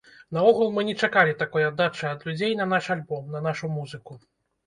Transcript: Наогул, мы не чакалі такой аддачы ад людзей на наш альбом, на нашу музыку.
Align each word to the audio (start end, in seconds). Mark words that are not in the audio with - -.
Наогул, 0.35 0.69
мы 0.75 0.83
не 0.87 0.93
чакалі 1.07 1.35
такой 1.41 1.65
аддачы 1.67 2.07
ад 2.13 2.25
людзей 2.29 2.57
на 2.61 2.67
наш 2.73 2.89
альбом, 2.95 3.23
на 3.35 3.39
нашу 3.49 3.65
музыку. 3.77 4.19